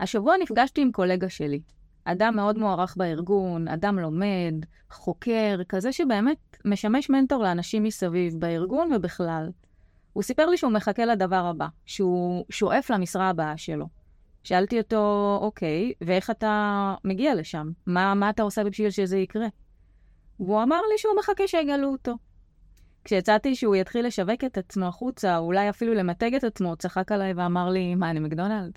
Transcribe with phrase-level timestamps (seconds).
[0.00, 1.60] השבוע נפגשתי עם קולגה שלי,
[2.04, 4.54] אדם מאוד מוערך בארגון, אדם לומד,
[4.90, 9.50] חוקר, כזה שבאמת משמש מנטור לאנשים מסביב, בארגון ובכלל.
[10.12, 13.86] הוא סיפר לי שהוא מחכה לדבר הבא, שהוא שואף למשרה הבאה שלו.
[14.44, 17.70] שאלתי אותו, אוקיי, ואיך אתה מגיע לשם?
[17.86, 19.46] מה, מה אתה עושה בשביל שזה יקרה?
[20.40, 22.14] והוא אמר לי שהוא מחכה שיגלו אותו.
[23.04, 27.32] כשיצאתי שהוא יתחיל לשווק את עצמו החוצה, או אולי אפילו למתג את עצמו, צחק עליי
[27.32, 28.72] ואמר לי, מה, אני מקדונלד?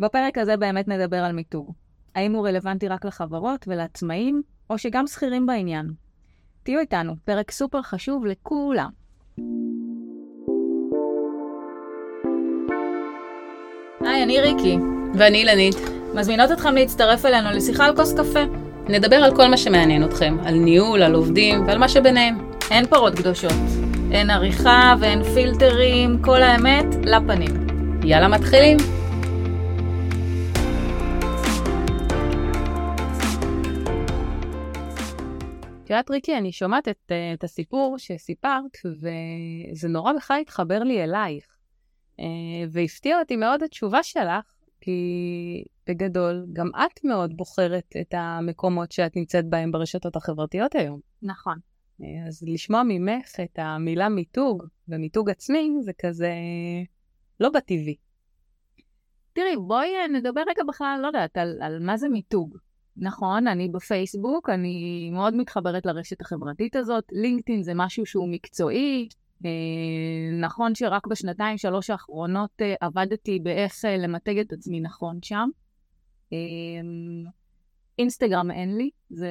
[0.00, 1.72] בפרק הזה באמת נדבר על מיתוג.
[2.14, 5.86] האם הוא רלוונטי רק לחברות ולעצמאים, או שגם שכירים בעניין?
[6.62, 8.90] תהיו איתנו, פרק סופר חשוב לכולם.
[14.00, 14.78] היי, אני ריקי.
[15.14, 15.76] ואני אילנית.
[16.14, 18.40] מזמינות אתכם להצטרף אלינו לשיחה על כוס קפה.
[18.88, 22.50] נדבר על כל מה שמעניין אתכם, על ניהול, על עובדים ועל מה שביניהם.
[22.70, 23.52] אין פרות קדושות.
[24.12, 27.66] אין עריכה ואין פילטרים, כל האמת לפנים.
[28.04, 28.76] יאללה, מתחילים.
[35.92, 41.04] את יודעת, ריקי, אני שומעת את, אה, את הסיפור שסיפרת, וזה נורא בכלל התחבר לי
[41.04, 41.46] אלייך.
[42.20, 42.24] אה,
[42.70, 49.48] והפתיע אותי מאוד התשובה שלך, כי בגדול, גם את מאוד בוחרת את המקומות שאת נמצאת
[49.48, 51.00] בהם ברשתות החברתיות היום.
[51.22, 51.58] נכון.
[52.02, 56.32] אה, אז לשמוע ממך את המילה מיתוג ומיתוג עצמי, זה כזה
[57.40, 57.96] לא בטבעי.
[59.32, 62.58] תראי, בואי נדבר רגע בכלל, לא יודעת, על, על מה זה מיתוג.
[62.96, 67.04] נכון, אני בפייסבוק, אני מאוד מתחברת לרשת החברתית הזאת.
[67.12, 69.08] לינקדאין זה משהו שהוא מקצועי.
[69.44, 69.50] אה,
[70.40, 75.48] נכון שרק בשנתיים, שלוש האחרונות אה, עבדתי באיך אה, למתג את עצמי נכון שם.
[77.98, 79.28] אינסטגרם אין לי, זה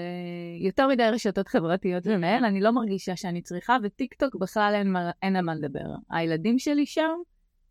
[0.60, 5.36] יותר מדי רשתות חברתיות ומהן, אני לא מרגישה שאני צריכה, וטיק טוק בכלל אין, אין
[5.36, 5.96] על מה לדבר.
[6.10, 7.16] הילדים שלי שם,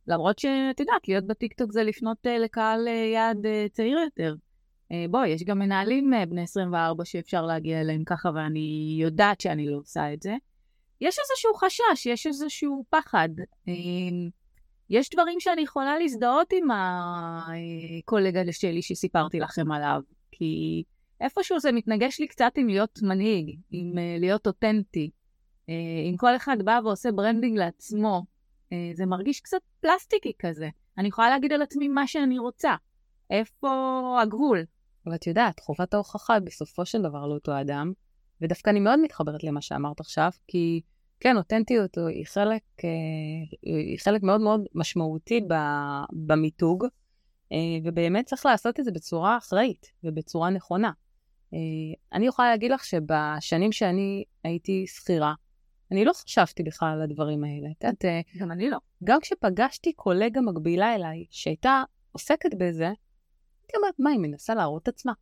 [0.06, 4.34] למרות שאת יודעת, להיות בטיק טוק זה לפנות לקהל יעד צעיר יותר.
[4.92, 9.66] אה, בואי, יש גם מנהלים אה, בני 24 שאפשר להגיע אליהם ככה, ואני יודעת שאני
[9.66, 10.36] לא עושה את זה.
[11.00, 13.28] יש איזשהו חשש, יש איזשהו פחד.
[13.68, 13.72] אה,
[14.90, 20.00] יש דברים שאני יכולה להזדהות עם הקולגה שלי שסיפרתי לכם עליו,
[20.32, 20.82] כי
[21.20, 25.10] איפשהו זה מתנגש לי קצת עם להיות מנהיג, עם להיות אותנטי.
[25.68, 28.24] אם כל אחד בא ועושה branding לעצמו,
[28.94, 30.68] זה מרגיש קצת פלסטיקי כזה.
[30.98, 32.74] אני יכולה להגיד על עצמי מה שאני רוצה.
[33.30, 34.64] איפה הגבול?
[35.10, 37.92] אבל את יודעת, חובת ההוכחה בסופו של דבר לאותו אדם,
[38.40, 40.80] ודווקא אני מאוד מתחברת למה שאמרת עכשיו, כי
[41.20, 42.90] כן, אותנטיות היא חלק, אה,
[43.62, 45.40] היא חלק מאוד מאוד משמעותי
[46.12, 46.84] במיתוג,
[47.52, 50.92] אה, ובאמת צריך לעשות את זה בצורה אחראית ובצורה נכונה.
[51.54, 51.58] אה,
[52.12, 55.34] אני יכולה להגיד לך שבשנים שאני הייתי שכירה,
[55.92, 57.68] אני לא חשבתי בכלל על הדברים האלה.
[57.78, 58.78] את יודעת, גם אני לא.
[59.04, 61.82] גם כשפגשתי קולגה מקבילה אליי, שהייתה
[62.12, 62.92] עוסקת בזה,
[63.70, 65.12] הייתי אומרת, מה, היא מנסה להראות את עצמה?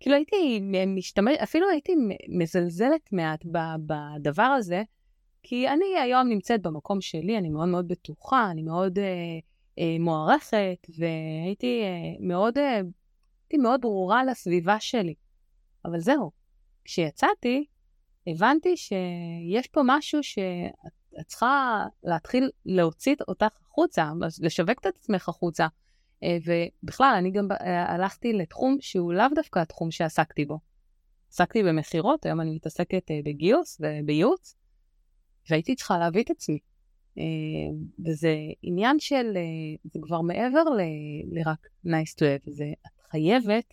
[0.00, 1.92] כאילו הייתי משתמש, אפילו הייתי
[2.28, 3.44] מזלזלת מעט
[3.86, 4.82] בדבר הזה,
[5.42, 9.04] כי אני היום נמצאת במקום שלי, אני מאוד מאוד בטוחה, אני מאוד אה,
[9.78, 12.74] אה, מוערכת, והייתי אה, מאוד, אה,
[13.44, 15.14] הייתי מאוד ברורה לסביבה שלי.
[15.84, 16.30] אבל זהו,
[16.84, 17.64] כשיצאתי,
[18.26, 25.66] הבנתי שיש פה משהו שאת צריכה להתחיל להוציא אותך החוצה, לשווק את עצמך החוצה.
[26.22, 30.58] אה, ובכלל, אני גם אה, הלכתי לתחום שהוא לאו דווקא התחום שעסקתי בו.
[31.30, 34.56] עסקתי במכירות, היום אני מתעסקת אה, בגיוס ובייעוץ,
[35.50, 36.58] והייתי צריכה להביא את עצמי.
[38.06, 39.36] וזה עניין של,
[39.84, 43.64] זה כבר מעבר ל- לרק nice to have, זה את חייבת,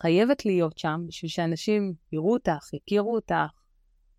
[0.00, 3.62] חייבת להיות שם בשביל שאנשים יראו אותך, יכירו אותך,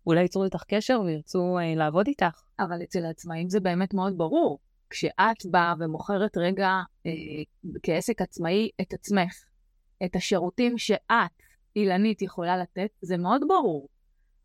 [0.06, 2.42] אולי ייצרו איתך קשר וירצו לעבוד איתך.
[2.58, 4.58] אבל אצל העצמאים זה באמת מאוד ברור.
[4.94, 7.12] כשאת באה ומוכרת רגע אה,
[7.82, 9.44] כעסק עצמאי את עצמך,
[10.04, 11.42] את השירותים שאת,
[11.76, 13.88] אילנית, יכולה לתת, זה מאוד ברור.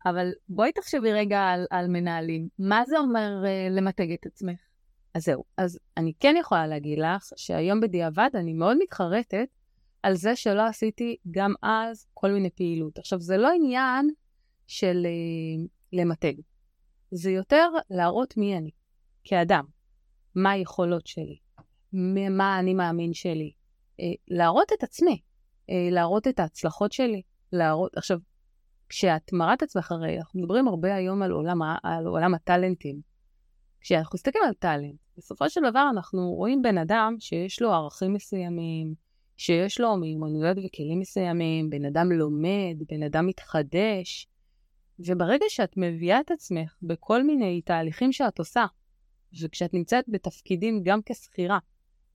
[0.06, 2.48] אבל בואי תחשבי רגע על, על מנהלים.
[2.58, 4.58] מה זה אומר אה, למתג את עצמך?
[5.14, 5.44] אז זהו.
[5.56, 9.48] אז אני כן יכולה להגיד לך שהיום בדיעבד אני מאוד מתחרטת
[10.02, 12.98] על זה שלא עשיתי גם אז כל מיני פעילות.
[12.98, 14.10] עכשיו, זה לא עניין
[14.66, 16.34] של אה, למתג.
[17.10, 18.70] זה יותר להראות מי אני,
[19.24, 19.64] כאדם.
[20.34, 21.38] מה היכולות שלי,
[22.30, 23.52] מה האני מאמין שלי,
[24.00, 25.20] אה, להראות את עצמי,
[25.70, 27.22] אה, להראות את ההצלחות שלי,
[27.52, 28.18] להראות, עכשיו,
[28.88, 33.00] כשאת מראה את עצמך, הרי אנחנו מדברים הרבה היום על עולם, על עולם הטאלנטים.
[33.80, 38.94] כשאנחנו מסתכלים על טאלנט, בסופו של דבר אנחנו רואים בן אדם שיש לו ערכים מסוימים,
[39.36, 44.28] שיש לו מיומנויות וכלים מסוימים, בן אדם לומד, בן אדם מתחדש,
[44.98, 48.64] וברגע שאת מביאה את עצמך בכל מיני תהליכים שאת עושה,
[49.42, 51.58] וכשאת נמצאת בתפקידים גם כשכירה,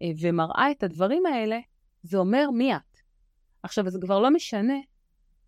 [0.01, 1.59] אה, ומראה את הדברים האלה,
[2.03, 2.97] זה אומר מי את.
[3.63, 4.77] עכשיו, זה כבר לא משנה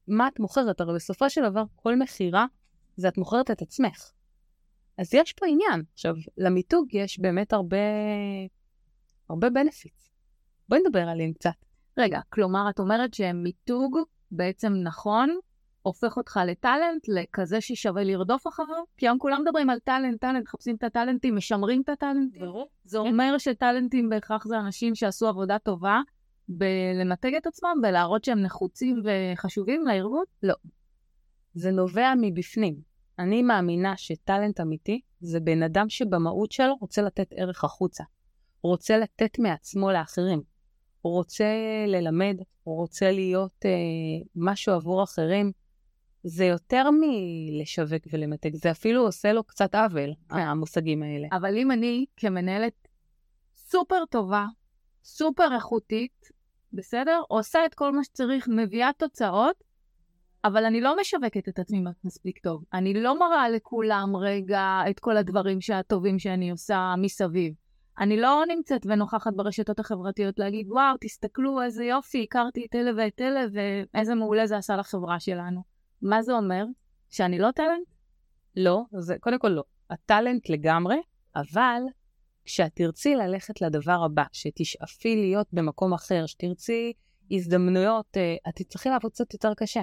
[0.08, 2.46] מה את מוכרת, הרי בסופו של דבר כל מכירה
[2.96, 4.12] זה את מוכרת את עצמך.
[4.98, 5.84] אז יש פה עניין.
[5.94, 7.78] עכשיו, למיתוג יש באמת הרבה,
[9.30, 10.10] הרבה בנפיץ.
[10.70, 11.66] בואי נדבר עליהם קצת.
[11.98, 13.98] רגע, כלומר, את אומרת שמיתוג
[14.32, 15.40] בעצם נכון,
[15.88, 18.84] הופך אותך לטאלנט, לכזה ששווה לרדוף אחריו?
[18.98, 22.42] כי היום כולם מדברים על טאלנט, טאלנט, מחפשים את הטאלנטים, משמרים את הטאלנטים.
[22.42, 22.68] ברור.
[22.84, 26.02] זה אומר שטאלנטים בהכרח זה אנשים שעשו עבודה טובה
[26.50, 30.24] בלנתג את עצמם ולהראות שהם נחוצים וחשובים לארגון?
[30.44, 30.56] לא.
[31.54, 32.76] זה נובע מבפנים.
[33.20, 38.04] אני מאמינה שטאלנט אמיתי זה בן אדם שבמהות שלו רוצה לתת ערך החוצה.
[38.62, 40.42] הוא רוצה לתת מעצמו לאחרים.
[41.02, 41.46] הוא רוצה
[41.88, 43.72] ללמד, הוא רוצה להיות אה,
[44.36, 45.52] משהו עבור אחרים.
[46.24, 51.28] זה יותר מלשווק ולמתג, זה אפילו עושה לו קצת עוול, המושגים האלה.
[51.32, 52.88] אבל אם אני כמנהלת
[53.56, 54.46] סופר טובה,
[55.04, 56.30] סופר איכותית,
[56.74, 57.22] בסדר?
[57.28, 59.64] עושה את כל מה שצריך, מביאה תוצאות,
[60.44, 62.64] אבל אני לא משווקת את עצמי מספיק טוב.
[62.74, 67.54] אני לא מראה לכולם רגע את כל הדברים הטובים שאני עושה מסביב.
[68.00, 73.22] אני לא נמצאת ונוכחת ברשתות החברתיות להגיד, וואו, תסתכלו איזה יופי, הכרתי את אלה ואת
[73.22, 75.77] אלה, ואיזה מעולה זה עשה לחברה שלנו.
[76.02, 76.66] מה זה אומר?
[77.10, 77.88] שאני לא טאלנט?
[78.56, 79.64] לא, זה קודם כל לא.
[79.90, 80.96] הטאלנט לגמרי,
[81.36, 81.82] אבל
[82.46, 86.94] כשאת תרצי ללכת לדבר הבא, שתשאפי להיות במקום אחר, שתרצי
[87.32, 89.82] הזדמנויות, אה, את תצטרכי לעבוד קצת יותר קשה.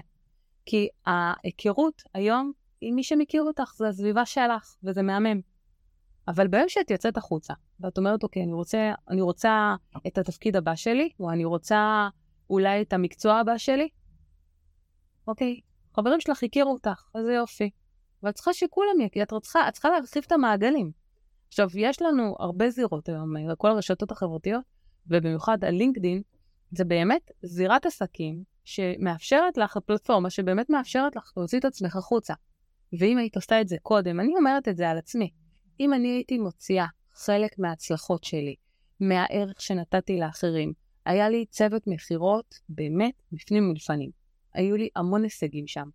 [0.66, 5.40] כי ההיכרות היום, עם מי שמכיר אותך, זה הסביבה שלך, וזה מהמם.
[6.28, 9.74] אבל ביום שאת יוצאת החוצה, ואת אומרת, אוקיי, אני רוצה, אני רוצה
[10.06, 12.08] את התפקיד הבא שלי, או אני רוצה
[12.50, 13.88] אולי את המקצוע הבא שלי,
[15.26, 15.60] אוקיי,
[15.96, 17.70] חברים שלך הכירו אותך, איזה יופי.
[18.22, 20.90] ואת צריכה שכולם יכירו, את צריכה, את צריכה להרחיב את המעגלים.
[21.48, 24.64] עכשיו, יש לנו הרבה זירות היום, לכל הרשתות החברתיות,
[25.06, 26.22] ובמיוחד הלינקדין,
[26.70, 32.34] זה באמת זירת עסקים שמאפשרת לך, הפלטפורמה שבאמת מאפשרת לך להוציא את עצמך החוצה.
[32.98, 35.30] ואם היית עושה את זה קודם, אני אומרת את זה על עצמי,
[35.80, 38.54] אם אני הייתי מוציאה חלק מההצלחות שלי,
[39.00, 40.72] מהערך שנתתי לאחרים,
[41.06, 44.23] היה לי צוות מכירות באמת בפנים ולפנים.
[44.54, 45.88] היו לי המון הישגים שם.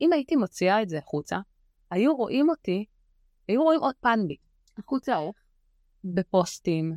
[0.00, 1.38] אם הייתי מוציאה את זה החוצה,
[1.90, 2.84] היו רואים אותי,
[3.48, 4.36] היו רואים עוד פן בי.
[4.78, 5.36] החוצה איך?
[6.04, 6.96] בפוסטים,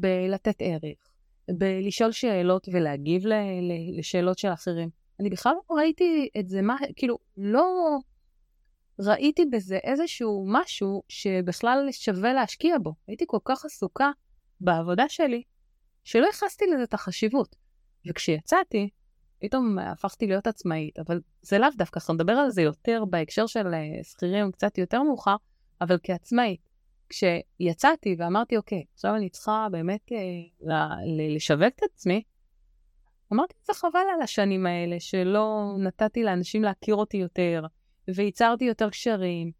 [0.00, 1.12] בלתת ערך,
[1.50, 4.90] בלשאול שאלות ולהגיב ל- ל- לשאלות של אחרים.
[5.20, 7.98] אני בכלל לא ראיתי את זה, מה, כאילו, לא
[9.00, 12.94] ראיתי בזה איזשהו משהו שבכלל שווה להשקיע בו.
[13.08, 14.10] הייתי כל כך עסוקה
[14.60, 15.42] בעבודה שלי,
[16.04, 17.56] שלא ייחסתי לזה את החשיבות.
[18.08, 18.88] וכשיצאתי,
[19.38, 23.74] פתאום הפכתי להיות עצמאית, אבל זה לאו דווקא, אנחנו נדבר על זה יותר בהקשר של
[23.74, 25.36] אה, שכירים קצת יותר מאוחר,
[25.80, 26.68] אבל כעצמאית.
[27.08, 30.88] כשיצאתי ואמרתי, אוקיי, עכשיו אני צריכה באמת אה,
[31.34, 32.22] לשווק את עצמי,
[33.32, 37.64] אמרתי, זה חבל על השנים האלה, שלא נתתי לאנשים להכיר אותי יותר,
[38.14, 39.50] וייצרתי יותר קשרים.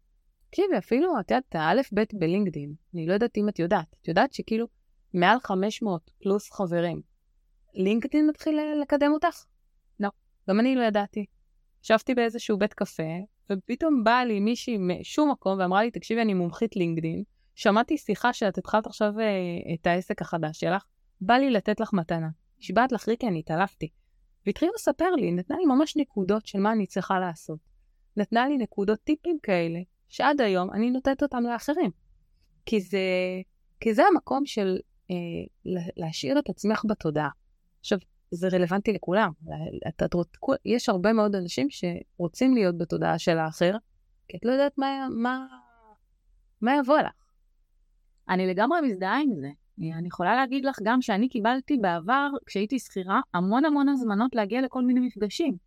[0.49, 4.67] תקשיבי, אפילו, את יודעת, האלף-בית בלינקדין, אני לא יודעת אם את יודעת, את יודעת שכאילו
[5.13, 7.01] מעל 500 פלוס חברים,
[7.73, 9.45] לינקדין מתחיל לקדם אותך?
[10.49, 11.25] גם אני לא ידעתי.
[11.83, 13.03] ישבתי באיזשהו בית קפה,
[13.51, 17.23] ופתאום באה לי מישהי משום מקום ואמרה לי, תקשיבי, אני מומחית לינקדין,
[17.55, 19.25] שמעתי שיחה שאת התחלת עכשיו אה,
[19.73, 20.83] את העסק החדש שלך,
[21.21, 22.29] בא לי לתת לך מתנה.
[22.59, 23.89] נשבעת לך ריקי, אני התעלפתי.
[24.45, 27.59] והתחילה לספר לי, נתנה לי ממש נקודות של מה אני צריכה לעשות.
[28.17, 31.91] נתנה לי נקודות טיפים כאלה, שעד היום אני נותנת אותם לאחרים.
[32.65, 32.99] כי זה,
[33.79, 34.77] כי זה המקום של
[35.11, 35.15] אה,
[35.97, 37.29] להשאיר את עצמך בתודעה.
[37.79, 37.99] עכשיו,
[38.31, 39.31] זה רלוונטי לכולם.
[39.87, 43.75] את, את, את, יש הרבה מאוד אנשים שרוצים להיות בתודעה של האחר,
[44.27, 45.45] כי את לא יודעת מה, מה,
[46.61, 47.11] מה יבוא לך.
[48.29, 49.49] אני לגמרי מזדהה עם זה.
[49.97, 54.83] אני יכולה להגיד לך גם שאני קיבלתי בעבר, כשהייתי שכירה, המון המון הזמנות להגיע לכל
[54.83, 55.57] מיני מפגשים.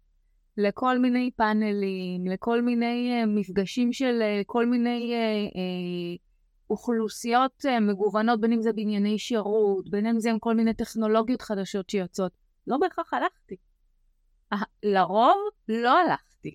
[0.57, 6.21] לכל מיני פאנלים, לכל מיני uh, מפגשים של uh, כל מיני uh, uh,
[6.71, 11.43] אוכלוסיות uh, מגוונות, בין אם זה בענייני שירות, בין אם זה עם כל מיני טכנולוגיות
[11.43, 12.33] חדשות שיוצאות.
[12.71, 13.57] לא בהכרח הלכתי.
[14.83, 15.37] לרוב
[15.69, 16.55] לא הלכתי.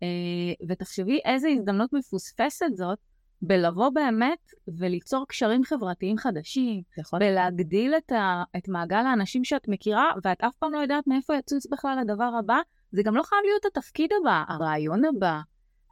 [0.00, 2.98] Uh, ותחשבי איזה הזדמנות מפוספסת זאת
[3.42, 4.38] בלבוא באמת
[4.78, 7.22] וליצור קשרים חברתיים חדשים, נכון.
[7.22, 11.66] ולהגדיל את, ה, את מעגל האנשים שאת מכירה, ואת אף פעם לא יודעת מאיפה יצוץ
[11.66, 12.58] בכלל הדבר הבא,
[12.92, 15.40] זה גם לא חייב להיות התפקיד הבא, הרעיון הבא,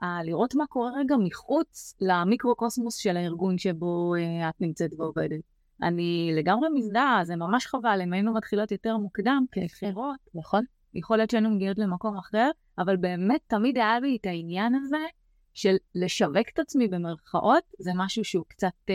[0.02, 5.40] ה- לראות מה קורה רגע מחוץ למיקרוקוסמוס של הארגון שבו uh, את נמצאת ועובדת.
[5.82, 10.64] אני לגמרי מזדהה, זה ממש חבל, אם היינו מתחילות יותר מוקדם כבחירות, נכון?
[10.94, 15.06] יכול להיות שהיינו מגיעות למקום אחר, אבל באמת תמיד היה לי את העניין הזה
[15.54, 18.94] של לשווק את עצמי במרכאות, זה משהו שהוא קצת אה,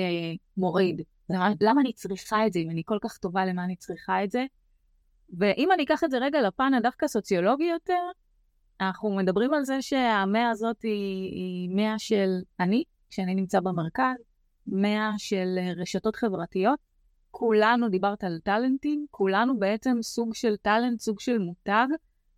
[0.58, 1.01] מוריד.
[1.30, 4.32] למה, למה אני צריכה את זה, אם אני כל כך טובה, למה אני צריכה את
[4.32, 4.46] זה?
[5.38, 8.01] ואם אני אקח את זה רגע לפן הדווקא סוציולוגי יותר,
[8.82, 14.15] אנחנו מדברים על זה שהמאה הזאת היא, היא מאה של אני, כשאני נמצא במרכז,
[14.67, 16.79] מאה של רשתות חברתיות.
[17.31, 21.88] כולנו, דיברת על טאלנטים, כולנו בעצם סוג של טאלנט, סוג של מותג,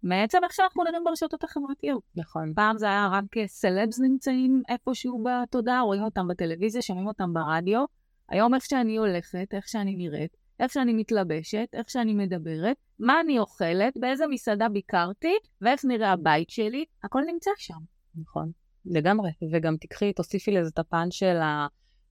[0.03, 2.03] מעצם איך שאנחנו נראים ברשתות החברתיות.
[2.15, 2.53] נכון.
[2.55, 7.85] פעם זה היה רק סלבס נמצאים איפשהו בתודעה, רואים אותם בטלוויזיה, שומעים אותם ברדיו.
[8.29, 13.39] היום איך שאני הולכת, איך שאני נראית, איך שאני מתלבשת, איך שאני מדברת, מה אני
[13.39, 17.79] אוכלת, באיזה מסעדה ביקרתי, ואיך נראה הבית שלי, הכל נמצא שם.
[18.15, 18.51] נכון,
[18.85, 19.31] לגמרי.
[19.51, 21.67] וגם תקחי, תוסיפי לזה את הפן של, ה,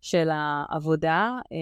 [0.06, 1.38] של העבודה.
[1.52, 1.56] אה,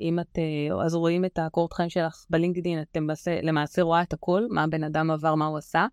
[0.00, 4.12] אם את, אה, אז רואים את הקורות חיים שלך בלינקדאין, את למעשה, למעשה רואה את
[4.12, 5.86] הכל, מה הבן אדם עבר, מה הוא עשה.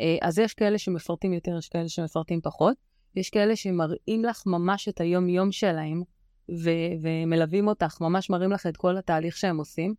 [0.00, 2.76] אה, אז יש כאלה שמפרטים יותר, יש כאלה שמפרטים פחות.
[3.16, 6.02] יש כאלה שמראים לך ממש את היום-יום שלהם,
[6.48, 9.94] ו- ומלווים אותך, ממש מראים לך את כל התהליך שהם עושים,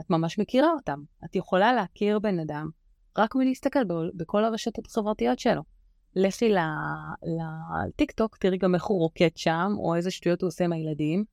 [0.00, 1.02] את ממש מכירה אותם.
[1.24, 2.70] את יכולה להכיר בן אדם
[3.18, 5.62] רק מלהסתכל ב- בכל הרשתות החברתיות שלו.
[6.16, 6.52] לכי
[7.88, 11.24] לטיקטוק, תראי גם איך הוא רוקד שם, או איזה שטויות הוא עושה עם הילדים,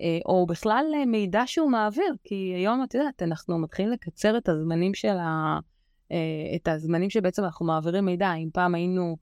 [0.00, 4.48] אה, או בכלל אה, מידע שהוא מעביר, כי היום, את יודעת, אנחנו מתחילים לקצר את
[4.48, 5.58] הזמנים של ה...
[6.12, 6.16] אה,
[6.56, 8.34] את הזמנים שבעצם אנחנו מעבירים מידע.
[8.34, 9.16] אם פעם היינו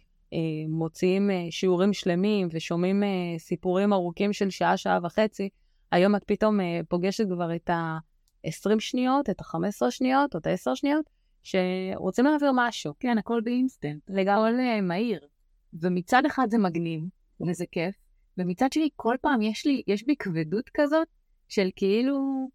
[0.68, 3.02] מוציאים שיעורים שלמים ושומעים
[3.38, 5.48] סיפורים ארוכים של שעה, שעה וחצי,
[5.92, 11.04] היום את פתאום פוגשת כבר את ה-20 שניות, את ה-15 שניות או את ה-10 שניות,
[11.46, 12.94] שרוצים להעביר משהו.
[13.00, 15.20] כן, הכל באינסטנט, לגמרי מהיר.
[15.72, 17.02] ומצד אחד זה מגניב,
[17.48, 17.94] וזה כיף,
[18.38, 21.08] ומצד שני, כל פעם יש לי, יש בי כבדות כזאת
[21.48, 22.48] של כאילו,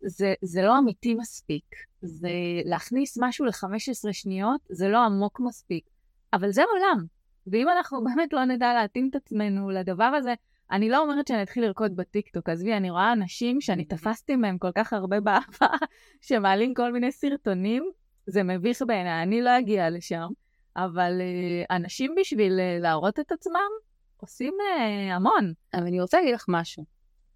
[0.00, 1.64] זה, זה לא אמיתי מספיק.
[2.02, 2.30] זה
[2.64, 5.84] להכניס משהו ל-15 שניות, זה לא עמוק מספיק.
[6.32, 7.04] אבל זה עולם.
[7.46, 10.34] ואם אנחנו באמת לא נדע להתאים את עצמנו לדבר הזה,
[10.72, 14.72] אני לא אומרת שאני אתחיל לרקוד בטיקטוק, עזבי, אני רואה אנשים שאני תפסתי מהם כל
[14.74, 15.76] כך הרבה באהבה,
[16.26, 17.90] שמעלים כל מיני סרטונים,
[18.26, 20.28] זה מביך בעיניי, אני לא אגיע לשם,
[20.76, 23.70] אבל uh, אנשים בשביל uh, להראות את עצמם,
[24.16, 25.52] עושים uh, המון.
[25.74, 26.84] אבל אני רוצה להגיד לך משהו.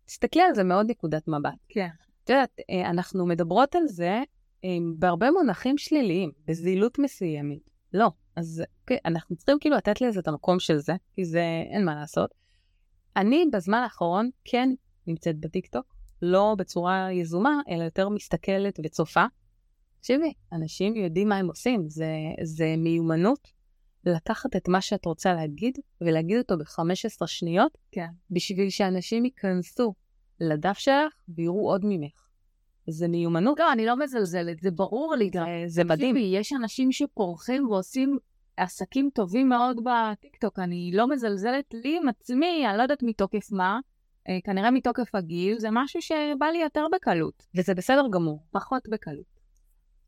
[0.05, 1.53] תסתכלי על זה מאוד נקודת מבט.
[1.69, 1.89] כן.
[2.25, 2.61] את יודעת,
[2.91, 4.23] אנחנו מדברות על זה
[4.99, 7.59] בהרבה מונחים שליליים, בזילות מסוימת.
[7.95, 8.11] לא.
[8.37, 11.95] אז כן, אנחנו צריכים כאילו לתת לזה את המקום של זה, כי זה, אין מה
[11.95, 12.44] לעשות.
[13.17, 14.71] אני בזמן האחרון כן
[15.07, 19.25] נמצאת בטיקטוק, לא בצורה יזומה, אלא יותר מסתכלת וצופה.
[20.01, 22.07] תקשיבי, אנשים יודעים מה הם עושים, זה,
[22.43, 23.49] זה מיומנות
[24.07, 28.07] לקחת את מה שאת רוצה להגיד ולהגיד אותו ב-15 שניות, כן.
[28.31, 29.95] בשביל שאנשים ייכנסו
[30.41, 32.25] לדף שלך ויראו עוד ממך.
[32.89, 33.59] זה מיומנות.
[33.59, 35.47] לא, אני לא מזלזלת, זה ברור לי גם.
[35.67, 36.17] זה מדהים.
[36.17, 38.19] יש אנשים שפורחים ועושים
[38.57, 40.59] עסקים טובים מאוד בטיקטוק.
[40.59, 43.79] אני לא מזלזלת לי עם עצמי, אני לא יודעת מתוקף מה,
[44.29, 47.47] אה, כנראה מתוקף הגיל, זה משהו שבא לי יותר בקלות.
[47.55, 48.43] וזה בסדר גמור.
[48.51, 49.41] פחות בקלות.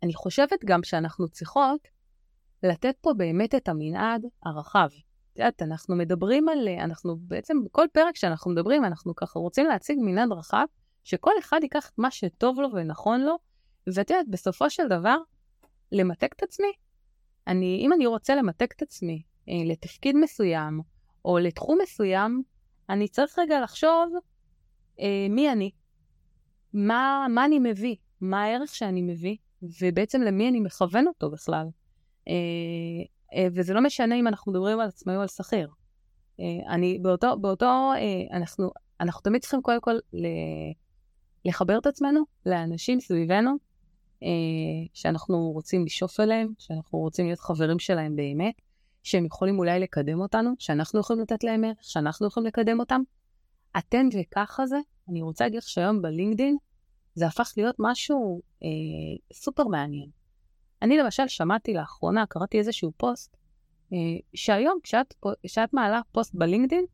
[0.03, 1.81] אני חושבת גם שאנחנו צריכות
[2.63, 4.89] לתת פה באמת את המנעד הרחב.
[5.33, 9.99] את יודעת, אנחנו מדברים על, אנחנו בעצם, בכל פרק שאנחנו מדברים, אנחנו ככה רוצים להציג
[10.01, 10.65] מנעד רחב,
[11.05, 13.37] שכל אחד ייקח את מה שטוב לו ונכון לו,
[13.87, 15.17] ואת יודעת, בסופו של דבר,
[15.93, 16.73] למתק את עצמי.
[17.47, 20.81] אני, אם אני רוצה למתק את עצמי אה, לתפקיד מסוים,
[21.25, 22.43] או לתחום מסוים,
[22.91, 24.13] אני צריך רגע לחשוב
[25.01, 25.71] אה, מי אני,
[26.73, 29.37] מה, מה אני מביא, מה הערך שאני מביא,
[29.83, 31.67] ובעצם למי אני מכוון אותו בכלל.
[32.29, 32.33] אה,
[33.35, 35.69] אה, וזה לא משנה אם אנחנו מדברים על עצמאי או על שכיר.
[36.41, 40.27] אה, אני, באותו, באותו, אה, אנחנו, אנחנו תמיד צריכים קודם כל ל...
[41.45, 43.57] לחבר את עצמנו לאנשים סביבנו
[44.95, 48.55] שאנחנו רוצים לשאוף אליהם, שאנחנו רוצים להיות חברים שלהם באמת,
[49.03, 53.01] שהם יכולים אולי לקדם אותנו, שאנחנו יכולים לתת להם ערך, שאנחנו יכולים לקדם אותם.
[53.79, 56.57] אתן וככה זה, אני רוצה להגיד לך שהיום בלינקדין
[57.15, 58.69] זה הפך להיות משהו אה,
[59.33, 60.11] סופר מעניין.
[60.83, 63.37] אני למשל שמעתי לאחרונה, קראתי איזשהו פוסט,
[63.93, 63.99] אה,
[64.35, 65.15] שהיום כשאת,
[65.47, 66.85] כשאת מעלה פוסט בלינקדין,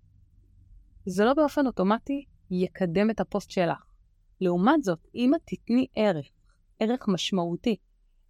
[1.07, 3.85] זה לא באופן אוטומטי יקדם את הפוסט שלך.
[4.41, 6.27] לעומת זאת, אם את תתני ערך,
[6.79, 7.77] ערך משמעותי,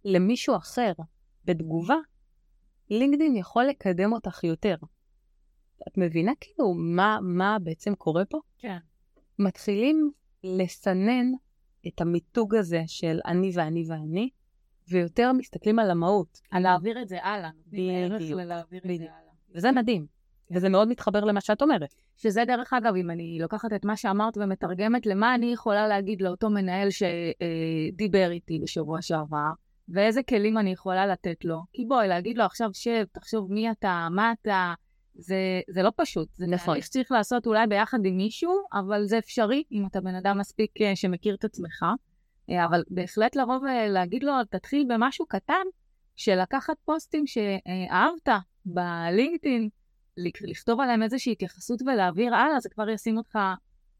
[0.05, 0.91] למישהו אחר
[1.45, 1.97] בתגובה,
[2.89, 4.75] לינקדאין יכול לקדם אותך יותר.
[5.87, 8.39] את מבינה כאילו מה, מה בעצם קורה פה?
[8.57, 8.77] כן.
[9.39, 10.11] מתחילים
[10.43, 11.31] לסנן
[11.87, 14.29] את המיתוג הזה של אני ואני ואני,
[14.89, 16.41] ויותר מסתכלים על המהות.
[16.51, 17.49] על להעביר את זה הלאה.
[18.85, 19.11] בדיוק.
[19.55, 20.12] וזה מדהים.
[20.53, 21.93] וזה מאוד מתחבר למה שאת אומרת.
[22.17, 26.49] שזה דרך אגב, אם אני לוקחת את מה שאמרת ומתרגמת למה אני יכולה להגיד לאותו
[26.49, 29.49] מנהל שדיבר איתי בשבוע שעבר,
[29.89, 31.59] ואיזה כלים אני יכולה לתת לו.
[31.73, 34.73] כי בואי, להגיד לו עכשיו שב, תחשוב מי אתה, מה אתה,
[35.15, 36.27] זה, זה לא פשוט.
[36.35, 36.65] זה נכון.
[36.65, 40.71] תהליך שצריך לעשות אולי ביחד עם מישהו, אבל זה אפשרי אם אתה בן אדם מספיק
[40.81, 41.85] אה, שמכיר את עצמך.
[42.49, 45.63] אה, אבל בהחלט לבוא ולהגיד לו, תתחיל במשהו קטן,
[46.15, 48.29] של לקחת פוסטים שאהבת
[48.65, 49.69] בלינקדאין,
[50.17, 53.35] לכתוב עליהם איזושהי התייחסות ולהעביר הלאה, זה כבר ישים אותך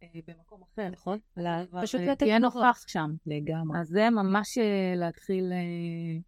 [0.04, 0.90] אה, במקום אחר.
[0.90, 1.20] נכון.
[1.82, 2.40] פשוט אה, תהיה.
[2.40, 3.12] נוכח שם.
[3.26, 3.80] לגמרי.
[3.80, 6.20] אז זה ממש אה, להתחיל אה,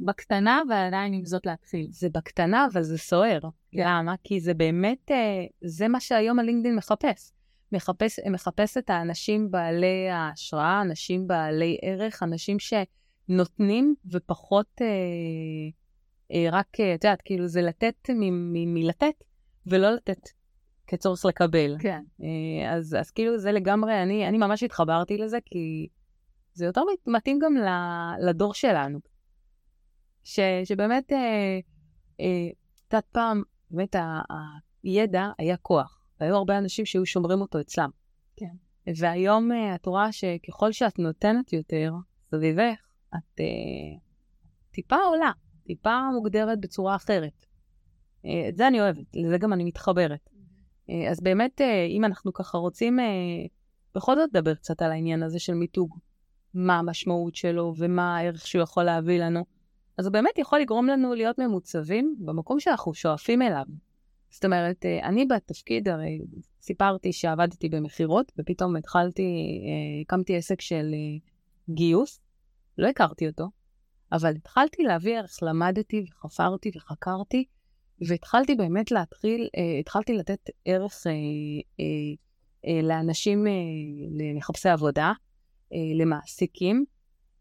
[0.00, 1.86] בקטנה, ועדיין עם זאת להתחיל.
[1.90, 3.40] זה בקטנה, אבל זה סוער.
[3.72, 4.14] למה?
[4.24, 7.32] כי זה באמת, אה, זה מה שהיום הלינקדאין מחפש.
[7.72, 14.86] מחפש, מחפש את האנשים בעלי ההשראה, אנשים בעלי ערך, אנשים שנותנים ופחות אה,
[16.50, 18.08] רק, אה, את יודעת, כאילו זה לתת
[18.66, 19.24] מלתת,
[19.66, 20.28] ולא לתת
[20.86, 21.76] כצורך לקבל.
[21.78, 22.02] כן.
[22.22, 25.88] אה, אז, אז כאילו זה לגמרי, אני, אני ממש התחברתי לזה, כי
[26.52, 27.54] זה יותר מת- מתאים גם
[28.28, 28.98] לדור שלנו.
[30.24, 31.58] ש, שבאמת, אה,
[32.20, 32.48] אה,
[32.88, 33.96] את יודעת, פעם, באמת
[34.82, 35.98] הידע היה כוח.
[36.20, 37.90] והיו הרבה אנשים שהיו שומרים אותו אצלם.
[38.36, 38.54] כן.
[38.96, 41.92] והיום אה, את רואה שככל שאת נותנת יותר
[42.30, 42.78] סביבך,
[43.14, 43.98] את אה,
[44.70, 45.30] טיפה עולה,
[45.64, 47.46] טיפה מוגדרת בצורה אחרת.
[48.26, 50.28] אה, את זה אני אוהבת, לזה גם אני מתחברת.
[50.90, 52.98] אה, אז באמת, אה, אם אנחנו ככה רוצים
[53.94, 55.98] בכל זאת לדבר קצת על העניין הזה של מיתוג,
[56.54, 59.44] מה המשמעות שלו ומה הערך שהוא יכול להביא לנו,
[59.98, 63.64] אז הוא באמת יכול לגרום לנו להיות ממוצבים במקום שאנחנו שואפים אליו.
[64.30, 66.18] זאת אומרת, אני בתפקיד, הרי
[66.60, 69.22] סיפרתי שעבדתי במכירות, ופתאום התחלתי,
[70.02, 70.94] הקמתי עסק של
[71.70, 72.20] גיוס,
[72.78, 73.48] לא הכרתי אותו,
[74.12, 77.44] אבל התחלתי להביא ערך, למדתי וחפרתי וחקרתי,
[78.08, 81.12] והתחלתי באמת להתחיל, אה, התחלתי לתת ערך אה,
[81.80, 81.84] אה,
[82.66, 83.52] אה, לאנשים, אה,
[84.10, 85.12] למחפשי עבודה,
[85.72, 86.84] אה, למעסיקים,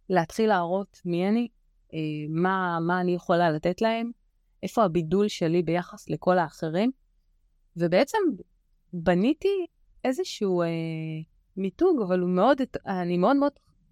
[0.09, 1.47] להתחיל להראות מי אני,
[1.93, 1.99] אה,
[2.29, 4.11] מה, מה אני יכולה לתת להם,
[4.63, 6.91] איפה הבידול שלי ביחס לכל האחרים,
[7.77, 8.17] ובעצם
[8.93, 9.65] בניתי
[10.03, 10.67] איזשהו אה,
[11.57, 13.51] מיתוג, אבל הוא מאוד, אני מאוד מאוד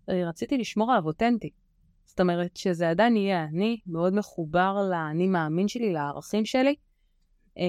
[0.09, 1.49] אה, רציתי לשמור עליו אותנטי.
[2.09, 6.75] זאת אומרת שזה עדיין יהיה אני, מאוד מחובר לאני מאמין שלי, לערכים שלי.
[7.57, 7.63] אה,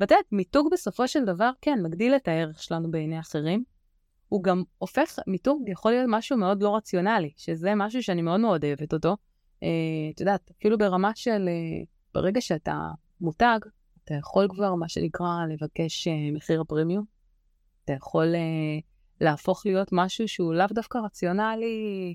[0.00, 3.64] ואת יודעת, מיתוג בסופו של דבר, כן, מגדיל את הערך שלנו בעיני אחרים.
[4.28, 8.64] הוא גם הופך, מיתוג יכול להיות משהו מאוד לא רציונלי, שזה משהו שאני מאוד מאוד
[8.64, 9.16] אוהבת אותו.
[9.62, 9.68] אה,
[10.14, 12.88] את יודעת, אפילו ברמה של, אה, ברגע שאתה
[13.20, 13.58] מותג,
[14.04, 17.04] אתה יכול כבר, מה שנקרא, לבקש מחיר הפרימיום.
[17.84, 18.34] אתה יכול
[19.20, 22.14] להפוך להיות משהו שהוא לאו דווקא רציונלי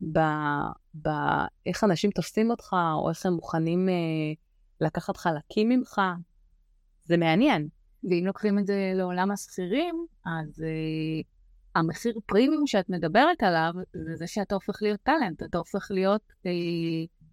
[0.00, 3.94] באיך אנשים תופסים אותך, או איך הם מוכנים אה,
[4.80, 6.00] לקחת חלקים ממך.
[7.04, 7.68] זה מעניין.
[8.04, 11.26] ואם לוקחים את זה לעולם השכירים, אז uh,
[11.74, 16.46] המחיר פרימיום שאת מדברת עליו, זה זה שאתה הופך להיות טאלנט, אתה הופך להיות uh,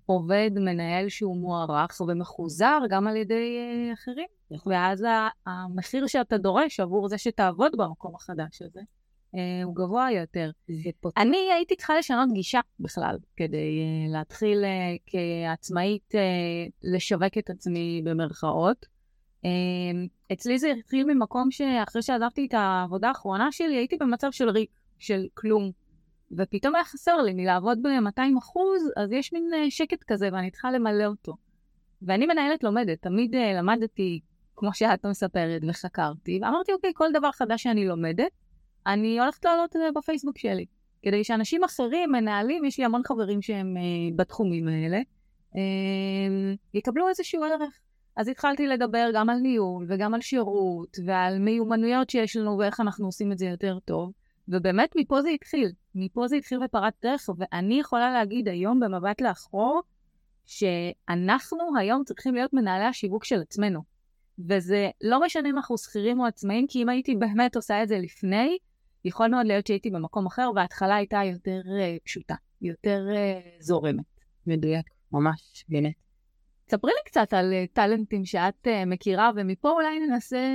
[0.05, 4.27] עובד, מנהל שהוא מוערך ומחוזר גם על ידי uh, אחרים.
[4.65, 5.05] ואז
[5.45, 8.81] המחיר שאתה דורש עבור זה שתעבוד במקום החדש הזה,
[9.63, 10.51] הוא גבוה יותר.
[11.17, 16.13] אני הייתי צריכה לשנות גישה בכלל, כדי uh, להתחיל uh, כעצמאית
[16.83, 18.93] לשווק את עצמי במרכאות.
[20.33, 24.69] אצלי זה התחיל ממקום שאחרי שעזבתי את העבודה האחרונה שלי, הייתי במצב של ריק,
[24.99, 25.71] של כלום.
[26.37, 31.05] ופתאום היה חסר לי מלעבוד ב-200 אחוז, אז יש מין שקט כזה ואני צריכה למלא
[31.05, 31.33] אותו.
[32.01, 34.19] ואני מנהלת לומדת, תמיד למדתי,
[34.55, 38.31] כמו שאת מספרת, וחקרתי, ואמרתי, אוקיי, כל דבר חדש שאני לומדת,
[38.87, 40.65] אני הולכת לעלות uh, בפייסבוק שלי.
[41.01, 45.01] כדי שאנשים אחרים, מנהלים, יש לי המון חברים שהם uh, בתחומים האלה,
[45.53, 45.57] uh,
[46.73, 47.79] יקבלו איזשהו ערך.
[48.15, 53.05] אז התחלתי לדבר גם על ניהול וגם על שירות ועל מיומנויות שיש לנו ואיך אנחנו
[53.05, 54.11] עושים את זה יותר טוב.
[54.47, 59.81] ובאמת מפה זה התחיל, מפה זה התחיל ופרט דרך, ואני יכולה להגיד היום במבט לאחור,
[60.45, 63.81] שאנחנו היום צריכים להיות מנהלי השיווק של עצמנו.
[64.39, 67.97] וזה לא משנה אם אנחנו שכירים או עצמאים, כי אם הייתי באמת עושה את זה
[67.99, 68.57] לפני,
[69.05, 74.05] יכול מאוד להיות שהייתי במקום אחר, וההתחלה הייתה יותר uh, פשוטה, יותר uh, זורמת.
[74.47, 75.93] מדויק, ממש, באמת.
[76.69, 80.45] ספרי לי קצת על uh, טאלנטים שאת מכירה, ומפה אולי ננסה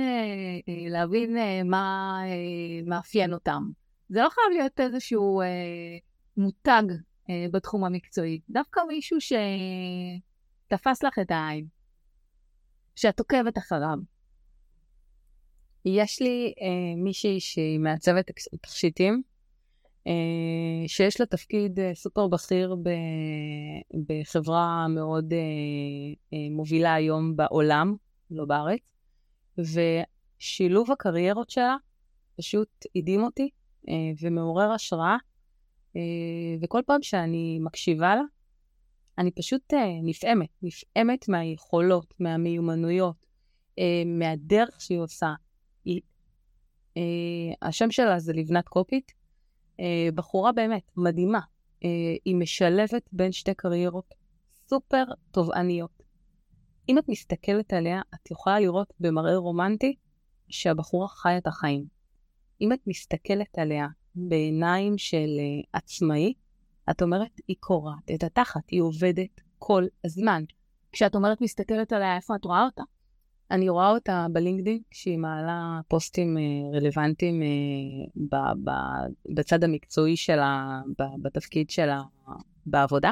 [0.67, 2.21] להבין מה
[2.85, 3.63] מאפיין אותם.
[4.09, 5.41] זה לא חייב להיות איזשהו
[6.37, 6.83] מותג
[7.51, 9.17] בתחום המקצועי, דווקא מישהו
[10.67, 11.65] שתפס לך את העין,
[12.95, 13.97] שאת עוקבת אחריו.
[15.97, 19.21] יש לי אה, מישהי שהיא מעצבת תכשיטים,
[20.07, 20.13] אה,
[20.87, 22.89] שיש לה תפקיד אה, סופר בכיר ב,
[24.07, 25.37] בחברה מאוד אה,
[26.33, 27.95] אה, מובילה היום בעולם,
[28.31, 28.79] לא בארץ,
[29.57, 31.75] ושילוב הקריירות שלה
[32.37, 33.49] פשוט הדהים אותי
[33.89, 35.17] אה, ומעורר השראה,
[35.95, 36.01] אה,
[36.61, 38.21] וכל פעם שאני מקשיבה לה,
[39.17, 43.29] אני פשוט אה, נפעמת, נפעמת מהיכולות, מהמיומנויות.
[43.79, 45.33] אה, מהדרך שהיא עושה.
[45.85, 46.01] היא,
[46.97, 49.11] אה, השם שלה זה לבנת קופית,
[49.79, 51.39] אה, בחורה באמת מדהימה.
[51.83, 51.89] אה,
[52.25, 54.13] היא משלבת בין שתי קריירות
[54.69, 56.03] סופר תובעניות.
[56.89, 59.95] אם את מסתכלת עליה, את יכולה לראות במראה רומנטי
[60.49, 61.85] שהבחורה חיה את החיים.
[62.61, 66.33] אם את מסתכלת עליה בעיניים של uh, עצמאי,
[66.89, 70.43] את אומרת, היא קורעת את התחת, היא עובדת כל הזמן.
[70.91, 72.83] כשאת אומרת מסתכלת עליה, איפה את רואה אותה?
[73.51, 77.41] אני רואה אותה בלינקדאין, כשהיא מעלה פוסטים uh, רלוונטיים
[78.29, 78.69] ב-
[79.33, 80.81] בצד המקצועי שלה,
[81.21, 82.01] בתפקיד שלה
[82.65, 83.11] בעבודה.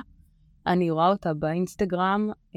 [0.68, 2.56] אני רואה אותה באינסטגרם, uh,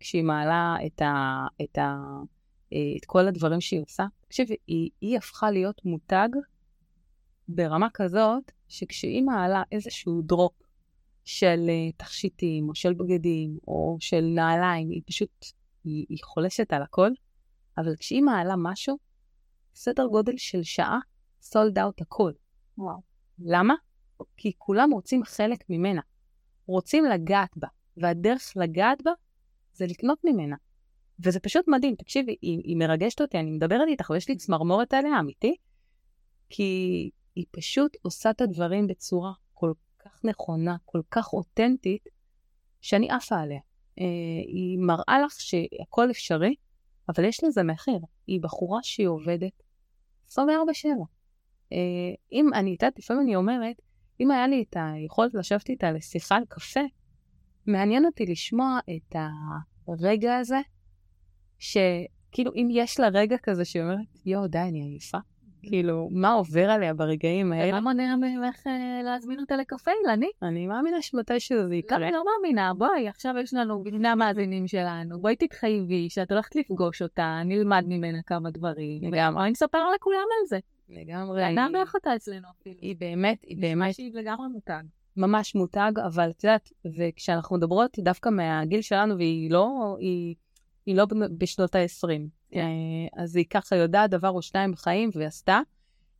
[0.00, 2.20] כשהיא מעלה את, ה- את, ה-
[2.68, 4.06] את כל הדברים שהיא עושה.
[4.20, 6.28] תקשיבי, היא, היא הפכה להיות מותג
[7.48, 10.52] ברמה כזאת, שכשהיא מעלה איזשהו דרופ
[11.24, 15.46] של תכשיטים, או של בגדים, או של נעליים, היא פשוט,
[15.86, 17.10] היא, היא חולשת על הכל,
[17.78, 18.98] אבל כשהיא מעלה משהו,
[19.74, 20.98] סדר גודל של שעה,
[21.40, 22.32] סולד אאוט הכל.
[22.78, 23.00] וואו.
[23.38, 23.74] למה?
[24.36, 26.00] כי כולם רוצים חלק ממנה.
[26.66, 29.10] רוצים לגעת בה, והדרך לגעת בה
[29.74, 30.56] זה לקנות ממנה.
[31.24, 35.20] וזה פשוט מדהים, תקשיבי, היא, היא מרגשת אותי, אני מדברת איתך ויש לי צמרמורת עליה,
[35.20, 35.56] אמיתי,
[36.48, 42.08] כי היא פשוט עושה את הדברים בצורה כל כך נכונה, כל כך אותנטית,
[42.80, 43.60] שאני עפה עליה.
[44.00, 44.04] אה,
[44.46, 46.54] היא מראה לך שהכל אפשרי,
[47.08, 47.98] אבל יש לזה מחיר.
[48.26, 49.62] היא בחורה שהיא עובדת
[50.30, 50.36] 24-7.
[51.72, 51.78] אה,
[52.32, 53.76] אם אני יודעת, לפעמים אני אומרת,
[54.20, 56.80] אם היה לי את היכולת לשבת איתה לשיחה על קפה,
[57.66, 59.16] מעניין אותי לשמוע את
[59.88, 60.60] הרגע הזה,
[61.58, 65.18] שכאילו אם יש לה רגע כזה שהיא אומרת, יואו, די, אני עייפה.
[65.62, 67.72] כאילו, מה עובר עליה ברגעים האלה?
[67.72, 70.28] מה מונע ממך אה, להזמין אותה לקפה, אילני?
[70.42, 71.98] אני מאמינה שמתישהו זה יקרה.
[71.98, 77.02] לא, לא מאמינה, בואי, עכשיו יש לנו בני המאזינים שלנו, בואי תתחייבי שאת הולכת לפגוש
[77.02, 79.44] אותה, נלמד ממנה כמה דברים, לגמרי.
[79.44, 80.58] אני אספר לכולם על זה.
[80.88, 81.52] לגמרי.
[81.54, 82.76] אדם היא- באחותה אצלנו אפילו.
[82.80, 84.82] היא באמת, היא באמת שהיא לגמרי מותג.
[85.16, 90.34] ממש מותג, אבל את יודעת, וכשאנחנו מדברות דווקא מהגיל שלנו, והיא לא, היא,
[90.86, 91.06] היא לא
[91.38, 92.56] בשנות ה-20,
[93.16, 95.60] אז היא ככה יודעת דבר או שניים בחיים, ועשתה,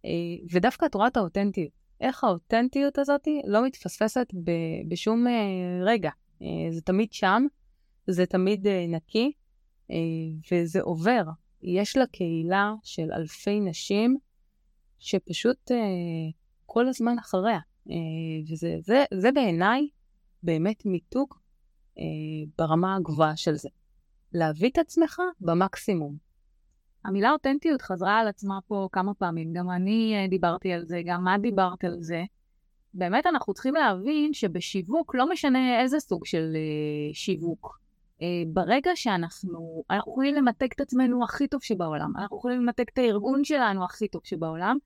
[0.05, 0.11] אה,
[0.52, 1.70] ודווקא את רואה את האותנטיות.
[2.00, 5.33] איך האותנטיות הזאת לא מתפספסת ב- בשום אה,
[5.85, 6.11] רגע.
[6.42, 7.46] אה, זה תמיד שם,
[8.07, 9.33] זה תמיד אה, נקי,
[9.90, 9.96] אה,
[10.52, 11.22] וזה עובר.
[11.62, 14.16] יש לה קהילה של אלפי נשים
[14.98, 15.76] שפשוט אה,
[16.66, 17.61] כל הזמן אחריה.
[17.90, 17.94] אה,
[18.50, 19.88] וזה זה, זה בעיניי
[20.42, 21.35] באמת מיתוג
[21.98, 22.02] אה,
[22.59, 23.68] ברמה הגבוהה של זה.
[24.37, 26.16] להביא את עצמך במקסימום.
[27.05, 31.29] המילה אותנטיות חזרה על עצמה פה כמה פעמים, גם אני אה, דיברתי על זה, גם
[31.29, 32.25] את דיברת על זה.
[32.94, 37.81] באמת אנחנו צריכים להבין שבשיווק, לא משנה איזה סוג של אה, שיווק,
[38.22, 42.99] אה, ברגע שאנחנו, אנחנו יכולים למתג את עצמנו הכי טוב שבעולם, אנחנו יכולים למתג את
[42.99, 44.79] הארגון שלנו הכי טוב שבעולם,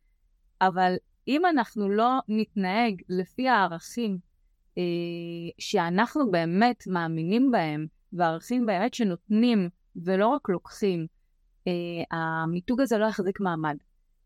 [0.61, 0.95] אבל
[1.29, 4.19] אם אנחנו לא נתנהג לפי הערכים
[5.59, 11.07] שאנחנו באמת מאמינים בהם, והערכים באמת שנותנים ולא רק לוקחים,
[11.69, 13.77] אה, המיתוג הזה לא יחזיק מעמד.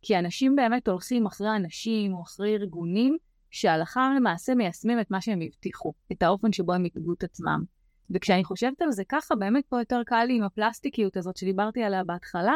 [0.03, 3.17] כי אנשים באמת הולכים אחרי אנשים או אחרי ארגונים
[3.51, 7.65] שהלכה למעשה מיישמים את מה שהם הבטיחו, את האופן שבו הם יתגו את עצמם.
[8.11, 12.05] וכשאני חושבת על זה ככה, באמת פה יותר קל לי עם הפלסטיקיות הזאת שדיברתי עליה
[12.05, 12.55] בהתחלה,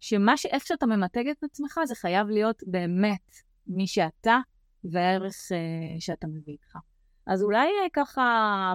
[0.00, 0.46] שמה ש...
[0.46, 3.34] איך שאתה ממתג את עצמך זה חייב להיות באמת
[3.66, 4.38] מי שאתה
[4.84, 6.78] והערך אה, שאתה מביא איתך.
[7.26, 8.72] אז אולי אה, ככה,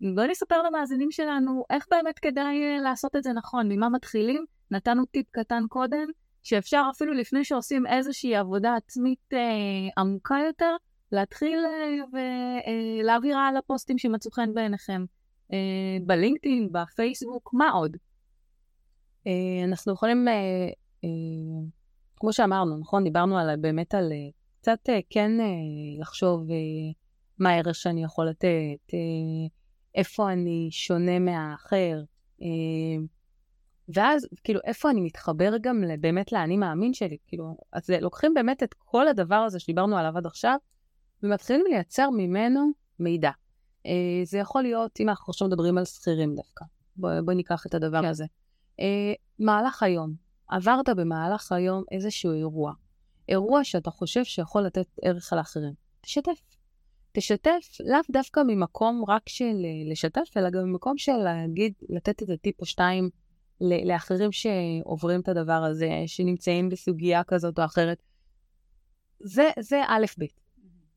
[0.00, 4.44] בואי נספר למאזינים שלנו איך באמת כדאי אה, לעשות את זה נכון, ממה מתחילים.
[4.70, 6.06] נתנו טיפ קטן קודם,
[6.42, 9.38] שאפשר אפילו לפני שעושים איזושהי עבודה עצמית אה,
[9.98, 10.76] עמוקה יותר,
[11.12, 12.20] להתחיל אה,
[13.02, 15.04] ולהעביר הלאה פוסטים שמצאו חן בעיניכם.
[15.52, 15.58] אה,
[16.06, 17.96] בלינקדאין, בפייסבוק, מה עוד?
[19.26, 19.32] אה,
[19.64, 20.34] אנחנו יכולים, אה,
[21.04, 21.08] אה,
[22.16, 23.04] כמו שאמרנו, נכון?
[23.04, 24.28] דיברנו על, באמת על אה,
[24.60, 25.46] קצת אה, כן אה,
[26.00, 26.56] לחשוב אה,
[27.38, 29.48] מה הערך שאני יכול לתת, אה,
[29.96, 32.02] איפה אני שונה מהאחר,
[32.42, 32.46] אה,
[33.88, 38.74] ואז כאילו איפה אני מתחבר גם באמת לאני מאמין שלי, כאילו, אז לוקחים באמת את
[38.78, 40.56] כל הדבר הזה שדיברנו עליו עד עכשיו,
[41.22, 43.30] ומתחילים לייצר ממנו מידע.
[43.86, 43.92] אה,
[44.24, 46.64] זה יכול להיות, אם אנחנו עכשיו מדברים על שכירים דווקא,
[46.96, 48.08] בואי בוא ניקח את הדבר כן.
[48.08, 48.24] הזה.
[48.80, 50.14] אה, מהלך היום,
[50.48, 52.72] עברת במהלך היום איזשהו אירוע,
[53.28, 56.40] אירוע שאתה חושב שיכול לתת ערך לאחרים, תשתף.
[57.16, 62.36] תשתף לאו דווקא ממקום רק של אה, לשתף, אלא גם ממקום של להגיד, לתת איזה
[62.36, 63.10] טיפ או שתיים
[63.60, 68.02] לאחרים שעוברים את הדבר הזה, שנמצאים בסוגיה כזאת או אחרת.
[69.20, 70.24] זה, זה א' ב'.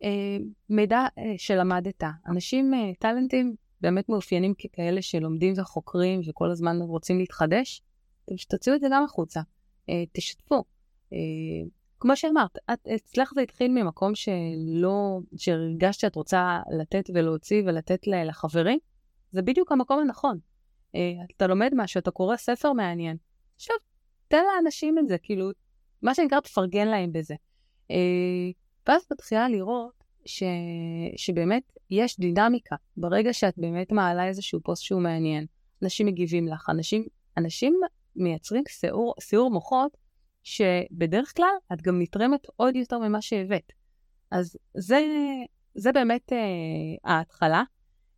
[0.04, 0.38] אה,
[0.70, 2.04] מידע אה, שלמדת.
[2.28, 7.82] אנשים טאלנטים באמת מאופיינים ככאלה שלומדים וחוקרים וכל הזמן רוצים להתחדש.
[8.50, 9.42] תוציאו את זה גם החוצה,
[10.14, 10.64] תשתפו.
[12.00, 18.80] כמו שאמרת, את, אצלך זה התחיל ממקום שלא, שהרגשת שאת רוצה לתת ולהוציא ולתת לחברים,
[19.32, 20.40] זה בדיוק המקום הנכון.
[20.96, 23.18] אה, אתה לומד משהו, אתה קורא ספר מעניין.
[23.56, 23.76] עכשיו,
[24.28, 25.50] תן לאנשים את זה, כאילו,
[26.02, 27.36] מה שנקרא, תפרגן להם בזה.
[27.92, 27.96] אה,
[28.88, 30.44] ואז מתחילה לראות ש...
[31.18, 32.76] שבאמת יש דינמיקה.
[32.98, 35.46] ברגע שאת באמת מעלה איזשהו פוסט שהוא מעניין,
[35.84, 37.06] אנשים מגיבים לך, אנשים,
[37.38, 37.80] אנשים
[38.16, 39.98] מייצרים סיעור, סיעור מוחות,
[40.50, 43.72] שבדרך כלל את גם נתרמת עוד יותר ממה שהבאת.
[44.32, 45.00] אז זה,
[45.76, 46.38] זה באמת אה,
[47.16, 47.64] ההתחלה.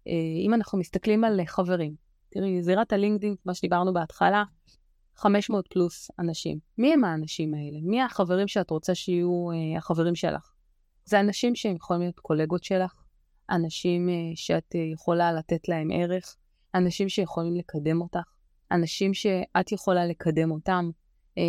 [0.07, 0.13] אה,
[0.45, 1.95] אם אנחנו מסתכלים על חברים,
[2.29, 4.43] תראי, זירת הלינקדאין, כמו שדיברנו בהתחלה,
[5.15, 6.59] 500 פלוס אנשים.
[6.77, 7.77] מי הם האנשים האלה?
[7.83, 10.51] מי החברים שאת רוצה שיהיו אה, החברים שלך?
[11.05, 12.93] זה אנשים שהם יכולים להיות קולגות שלך,
[13.49, 16.35] אנשים אה, שאת אה, יכולה לתת להם ערך,
[16.75, 18.33] אנשים שיכולים לקדם אותך,
[18.71, 20.89] אנשים שאת יכולה לקדם אותם.
[21.37, 21.43] אה,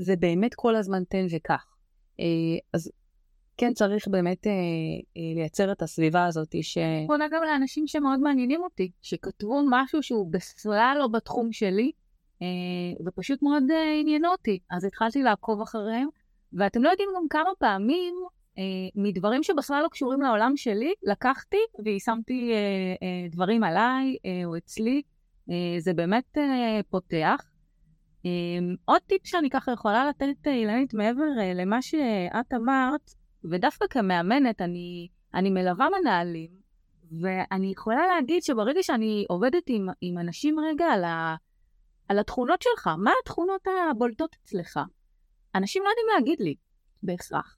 [0.00, 1.66] זה באמת כל הזמן תן וקח.
[2.20, 2.24] אה,
[2.72, 2.90] אז
[3.56, 4.52] כן צריך באמת אה,
[5.16, 6.78] אה, לייצר את הסביבה הזאת ש...
[7.06, 11.92] פונה גם לאנשים שמאוד מעניינים אותי, שכתבו משהו שהוא בכלל לא בתחום שלי,
[13.06, 14.58] ופשוט מאוד אה, עניינו אותי.
[14.70, 16.08] אז התחלתי לעקוב אחריהם,
[16.52, 18.14] ואתם לא יודעים גם כמה פעמים,
[18.58, 18.62] אה,
[18.94, 22.56] מדברים שבכלל לא קשורים לעולם שלי, לקחתי ויישמתי אה,
[23.02, 25.02] אה, דברים עליי אה, או אצלי.
[25.50, 27.49] אה, זה באמת אה, פותח.
[28.26, 28.30] אה,
[28.84, 35.08] עוד טיפ שאני ככה יכולה לתת, אילנית, מעבר אה, למה שאת אמרת, ודווקא כמאמנת, אני,
[35.34, 36.50] אני מלווה מנהלים,
[37.20, 41.36] ואני יכולה להגיד שברגע שאני עובדת עם, עם אנשים רגע על, ה,
[42.08, 44.80] על התכונות שלך, מה התכונות הבולטות אצלך?
[45.54, 46.54] אנשים לא יודעים להגיד לי
[47.02, 47.56] בהכרח.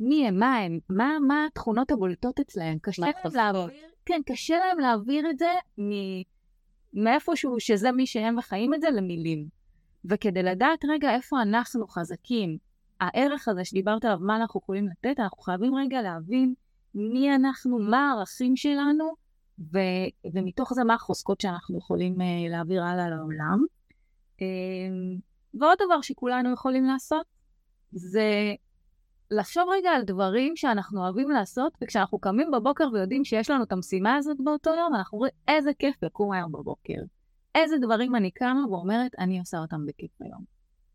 [0.00, 2.78] מי הם, מה הם, מה, מה התכונות הבולטות אצלהם.
[2.78, 3.70] קשה להם להעביר,
[4.06, 5.90] כן, קשה להם להעביר את זה מ,
[6.92, 9.61] מאיפשהו שזה מי שהם וחיים את זה למילים.
[10.04, 12.58] וכדי לדעת רגע איפה אנחנו חזקים,
[13.00, 16.54] הערך הזה שדיברת עליו, מה אנחנו יכולים לתת, אנחנו חייבים רגע להבין
[16.94, 19.14] מי אנחנו, מה הערכים שלנו,
[19.72, 19.78] ו,
[20.34, 23.64] ומתוך זה מה החוזקות שאנחנו יכולים uh, להעביר הלאה לעולם.
[24.38, 25.20] Um,
[25.54, 27.26] ועוד דבר שכולנו יכולים לעשות,
[27.92, 28.54] זה
[29.30, 34.16] לחשוב רגע על דברים שאנחנו אוהבים לעשות, וכשאנחנו קמים בבוקר ויודעים שיש לנו את המשימה
[34.16, 37.02] הזאת באותו יום, אנחנו רואים איזה כיף לקום היום בבוקר.
[37.54, 40.44] איזה דברים אני קמה ואומרת, אני עושה אותם בכיף היום.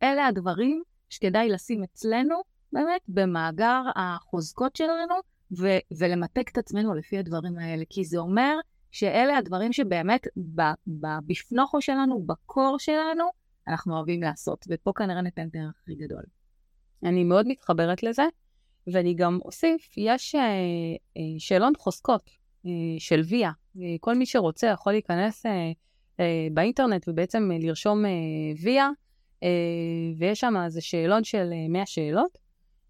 [0.03, 2.35] אלה הדברים שכדאי לשים אצלנו,
[2.73, 5.15] באמת, במאגר החוזקות שלנו,
[5.59, 8.55] ו- ולמתק את עצמנו לפי הדברים האלה, כי זה אומר
[8.91, 10.27] שאלה הדברים שבאמת
[11.27, 13.23] בפנוכו שלנו, בקור שלנו,
[13.67, 16.23] אנחנו אוהבים לעשות, ופה כנראה ניתן הערך הכי גדול.
[17.03, 18.23] אני מאוד מתחברת לזה,
[18.93, 22.29] ואני גם אוסיף, יש אה, אה, שאלון חוזקות
[22.65, 23.51] אה, של ויה.
[23.99, 25.45] כל מי שרוצה יכול להיכנס
[26.53, 28.11] באינטרנט ובעצם אה, לרשום אה,
[28.63, 28.89] ויה,
[29.43, 29.49] אה,
[30.17, 32.37] ויש שם איזה שאלון של 100 אה, שאלות,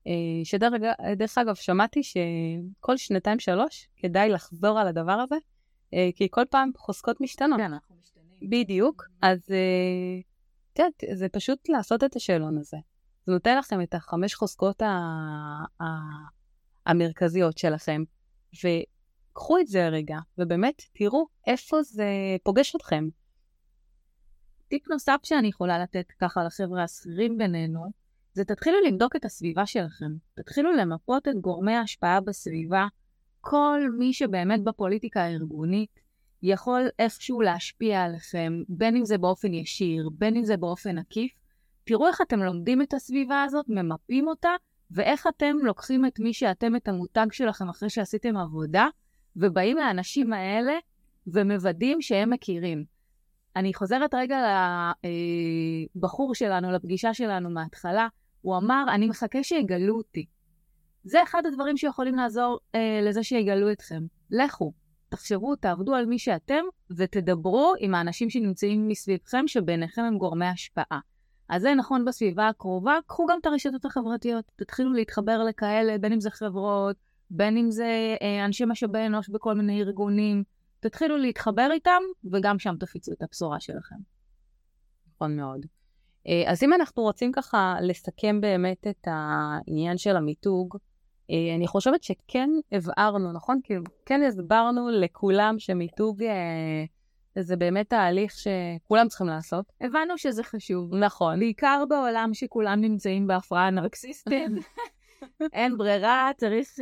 [0.07, 0.11] אה,
[0.43, 5.35] שדרך אגב, שמעתי שכל שנתיים-שלוש כדאי לחזור על הדבר הזה,
[6.15, 7.59] כי כל פעם חוזקות משתנות.
[7.59, 8.49] כן, אנחנו משתנים.
[8.49, 9.03] בדיוק.
[9.21, 9.39] אז
[10.73, 12.77] את יודעת, זה פשוט לעשות את השאלון הזה.
[13.25, 14.81] זה נותן לכם את החמש חוזקות
[16.85, 18.03] המרכזיות שלכם,
[19.37, 22.05] וקחו את זה רגע, ובאמת תראו איפה זה
[22.43, 23.07] פוגש אתכם.
[24.67, 27.79] טיפ נוסף שאני יכולה לתת ככה לחבר'ה השכירים בינינו,
[28.33, 30.11] זה תתחילו לבדוק את הסביבה שלכם.
[30.33, 32.87] תתחילו למפות את גורמי ההשפעה בסביבה.
[33.41, 35.99] כל מי שבאמת בפוליטיקה הארגונית
[36.43, 41.31] יכול איכשהו להשפיע עליכם, בין אם זה באופן ישיר, בין אם זה באופן עקיף.
[41.83, 44.51] תראו איך אתם לומדים את הסביבה הזאת, ממפים אותה,
[44.91, 48.87] ואיך אתם לוקחים את מי שאתם, את המותג שלכם אחרי שעשיתם עבודה,
[49.37, 50.73] ובאים לאנשים האלה
[51.27, 52.85] ומוודאים שהם מכירים.
[53.55, 54.37] אני חוזרת רגע
[55.95, 58.07] לבחור שלנו, לפגישה שלנו מההתחלה,
[58.41, 60.25] הוא אמר, אני מחכה שיגלו אותי.
[61.03, 64.03] זה אחד הדברים שיכולים לעזור אה, לזה שיגלו אתכם.
[64.31, 64.73] לכו,
[65.09, 66.63] תחשבו, תעבדו על מי שאתם,
[66.97, 70.99] ותדברו עם האנשים שנמצאים מסביבכם, שביניכם הם גורמי השפעה.
[71.49, 76.19] אז זה נכון בסביבה הקרובה, קחו גם את הרשתות החברתיות, תתחילו להתחבר לכאלה, בין אם
[76.19, 76.95] זה חברות,
[77.29, 80.43] בין אם זה אה, אנשי משאבי אנוש בכל מיני ארגונים,
[80.79, 83.95] תתחילו להתחבר איתם, וגם שם תפיצו את הבשורה שלכם.
[85.15, 85.65] נכון מאוד.
[86.27, 90.77] אה, אז אם אנחנו רוצים ככה לסכם באמת את העניין של המיתוג,
[91.31, 93.59] אה, אני חושבת שכן הבהרנו, נכון?
[93.63, 96.23] כאילו, כן הסברנו לכולם שמיתוג
[97.39, 99.65] זה באמת תהליך שכולם צריכים לעשות.
[99.81, 100.95] הבנו שזה חשוב.
[100.95, 101.39] נכון.
[101.39, 104.51] בעיקר בעולם שכולם נמצאים בהפרעה נרקסיסטית.
[105.53, 106.79] אין ברירה, צריך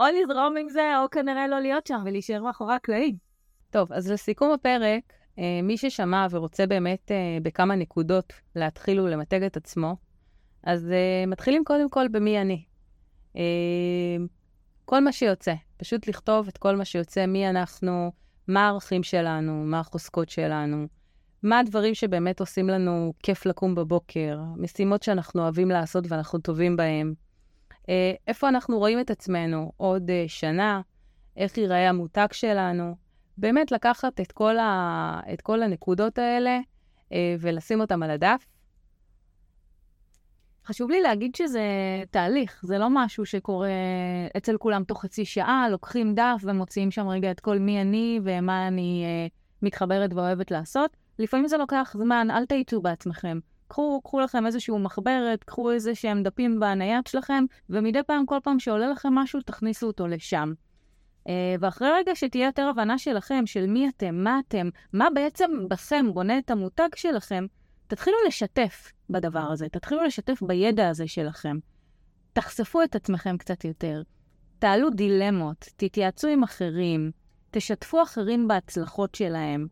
[0.00, 3.16] או לזרום עם זה, או כנראה לא להיות שם ולהישאר מאחורי הקלעים.
[3.70, 9.56] טוב, אז לסיכום הפרק, אה, מי ששמע ורוצה באמת אה, בכמה נקודות להתחיל ולמתג את
[9.56, 9.96] עצמו,
[10.62, 12.64] אז אה, מתחילים קודם כל במי אני.
[13.36, 13.42] אה,
[14.84, 18.12] כל מה שיוצא, פשוט לכתוב את כל מה שיוצא, מי אנחנו,
[18.48, 20.86] מה הערכים שלנו, מה החוזקות שלנו,
[21.44, 27.14] מה הדברים שבאמת עושים לנו כיף לקום בבוקר, משימות שאנחנו אוהבים לעשות ואנחנו טובים בהם.
[27.88, 30.80] אה, איפה אנחנו רואים את עצמנו עוד אה, שנה,
[31.36, 32.96] איך ייראה המותג שלנו.
[33.38, 35.20] באמת לקחת את כל, ה...
[35.32, 36.58] את כל הנקודות האלה
[37.12, 38.46] אה, ולשים אותם על הדף.
[40.66, 41.62] חשוב לי להגיד שזה
[42.10, 43.68] תהליך, זה לא משהו שקורה
[44.36, 48.68] אצל כולם תוך חצי שעה, לוקחים דף ומוציאים שם רגע את כל מי אני ומה
[48.68, 49.04] אני
[49.62, 51.03] מתחברת ואוהבת לעשות.
[51.18, 53.38] לפעמים זה לוקח זמן, אל תאיצו בעצמכם.
[53.68, 58.58] קחו, קחו לכם איזשהו מחברת, קחו איזה שהם דפים בנייד שלכם, ומדי פעם, כל פעם
[58.58, 60.52] שעולה לכם משהו, תכניסו אותו לשם.
[61.24, 61.26] Uh,
[61.60, 66.38] ואחרי רגע שתהיה יותר הבנה שלכם, של מי אתם, מה אתם, מה בעצם בכם בונה
[66.38, 67.46] את המותג שלכם,
[67.86, 71.56] תתחילו לשתף בדבר הזה, תתחילו לשתף בידע הזה שלכם.
[72.32, 74.02] תחשפו את עצמכם קצת יותר,
[74.58, 77.10] תעלו דילמות, תתייעצו עם אחרים,
[77.50, 79.66] תשתפו אחרים בהצלחות שלהם,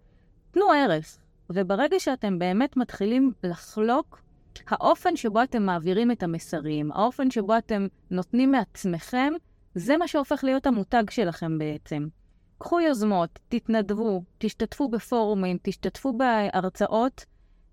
[0.51, 1.19] תנו ערך.
[1.55, 4.23] וברגע שאתם באמת מתחילים לחלוק,
[4.69, 9.33] האופן שבו אתם מעבירים את המסרים, האופן שבו אתם נותנים מעצמכם,
[9.75, 12.07] זה מה שהופך להיות המותג שלכם בעצם.
[12.59, 17.25] קחו יוזמות, תתנדבו, תשתתפו בפורומים, תשתתפו בהרצאות,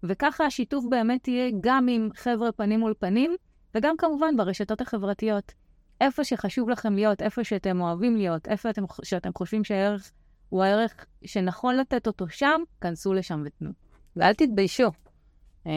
[0.04, 3.36] וככה השיתוף באמת יהיה גם עם חבר'ה פנים מול פנים,
[3.76, 5.54] וגם כמובן ברשתות החברתיות.
[6.02, 10.12] איפה שחשוב לכם להיות, איפה שאתם אוהבים להיות, איפה אתם, שאתם חושבים שהערך
[10.50, 13.70] הוא הערך שנכון לתת אותו שם, כנסו לשם ותנו.
[14.16, 14.92] ואל תתביישו.
[15.68, 15.72] אה,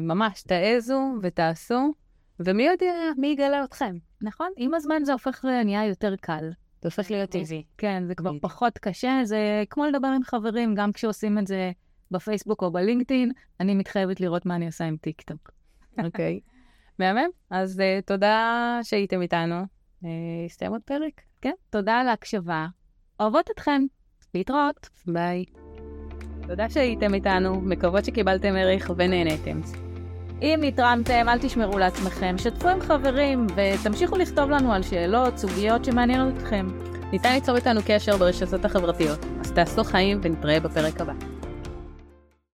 [0.00, 1.92] ממש, תעזו ותעשו,
[2.40, 3.96] ומי יודע, מי יגלה אתכם.
[4.20, 4.48] נכון?
[4.56, 6.50] עם הזמן זה הופך, נהיה יותר קל.
[6.82, 7.64] זה הופך להיות טבעי.
[7.78, 11.72] כן, זה כבר פחות קשה, זה כמו לדבר עם חברים, גם כשעושים את זה
[12.10, 15.50] בפייסבוק או בלינקדאין, אני מתחייבת לראות מה אני עושה עם טיק טוק.
[16.04, 16.40] אוקיי.
[16.98, 17.28] מהמם.
[17.50, 19.62] אז אה, תודה שהייתם איתנו.
[20.02, 20.06] אה,
[20.46, 21.20] הסתיים עוד פרק.
[21.40, 22.66] כן, תודה על ההקשבה.
[23.20, 23.82] אוהבות אתכם.
[24.34, 24.88] להתראות.
[25.06, 25.44] ביי.
[26.46, 29.60] תודה שהייתם איתנו, מקוות שקיבלתם ערך ונהניתם.
[30.42, 36.34] אם נתרמתם, אל תשמרו לעצמכם, שתפו עם חברים ותמשיכו לכתוב לנו על שאלות, סוגיות שמעניינות
[36.36, 36.66] אתכם.
[37.12, 41.33] ניתן ליצור איתנו קשר ברשתות החברתיות, אז תעשו חיים ונתראה בפרק הבא.